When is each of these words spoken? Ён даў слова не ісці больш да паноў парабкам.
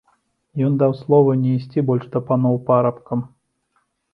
Ён 0.67 0.77
даў 0.81 0.95
слова 1.01 1.35
не 1.43 1.51
ісці 1.57 1.79
больш 1.91 2.09
да 2.17 2.25
паноў 2.31 2.59
парабкам. 2.71 3.19